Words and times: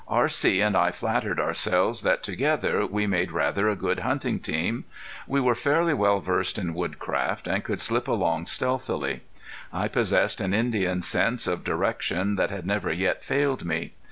R.C. 0.07 0.61
and 0.61 0.75
I 0.75 0.89
flattered 0.89 1.39
ourselves 1.39 2.01
that 2.01 2.23
together 2.23 2.87
we 2.87 3.05
made 3.05 3.31
rather 3.31 3.69
a 3.69 3.75
good 3.75 3.99
hunting 3.99 4.39
team. 4.39 4.85
We 5.27 5.39
were 5.39 5.53
fairly 5.53 5.93
well 5.93 6.19
versed 6.19 6.57
in 6.57 6.73
woodcraft 6.73 7.45
and 7.45 7.63
could 7.63 7.79
slip 7.79 8.07
along 8.07 8.47
stealthily. 8.47 9.21
I 9.71 9.87
possessed 9.89 10.41
an 10.41 10.55
Indian 10.55 11.03
sense 11.03 11.45
of 11.45 11.63
direction 11.63 12.33
that 12.37 12.49
had 12.49 12.65
never 12.65 12.91
yet 12.91 13.23
failed 13.23 13.63
me. 13.63 13.93